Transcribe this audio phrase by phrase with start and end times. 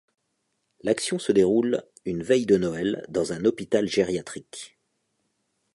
[0.81, 4.79] L'action se déroule une veille de Noël dans un hôpital gériatrique.